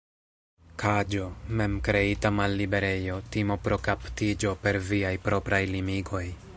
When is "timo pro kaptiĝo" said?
3.37-4.57